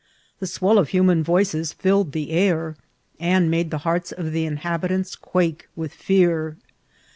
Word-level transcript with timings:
The 0.39 0.47
swell 0.47 0.79
of 0.79 0.89
human 0.89 1.23
voices 1.23 1.73
filled 1.73 2.11
the 2.11 2.31
air, 2.31 2.75
and 3.19 3.51
made 3.51 3.69
the 3.69 3.77
hearts 3.85 4.11
of 4.11 4.31
the 4.31 4.47
inhabitants 4.47 5.15
quake 5.15 5.69
vnth 5.77 5.91
fear. 5.91 6.57